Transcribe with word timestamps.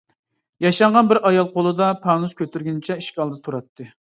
ياشانغان 0.63 1.11
بىر 1.11 1.19
ئايال 1.31 1.51
قولىدا 1.57 1.91
پانۇس 2.07 2.35
كۆتۈرگىنىچە 2.43 2.99
ئىشىك 3.03 3.21
ئالدىدا 3.25 3.47
تۇراتتى. 3.49 3.93